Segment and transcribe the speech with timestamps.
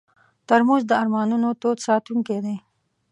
[0.47, 2.55] ترموز د ارمانونو تود ساتونکی دی.